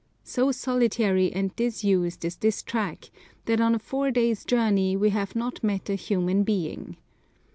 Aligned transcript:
So 0.23 0.51
solitary 0.51 1.31
and 1.31 1.55
disused 1.55 2.25
is 2.25 2.35
this 2.37 2.63
track 2.63 3.11
that 3.45 3.61
on 3.61 3.75
a 3.75 3.77
four 3.77 4.09
days' 4.09 4.45
journey 4.45 4.97
we 4.97 5.11
have 5.11 5.35
not 5.35 5.63
met 5.63 5.91
a 5.91 5.93
human 5.93 6.41
being. 6.41 6.97